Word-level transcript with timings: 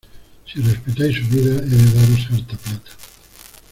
¡si 0.51 0.59
respetáis 0.63 1.17
su 1.17 1.27
vida, 1.27 1.57
he 1.57 1.61
de 1.63 1.93
daros 1.93 2.27
harta 2.31 2.57
plata! 2.57 2.91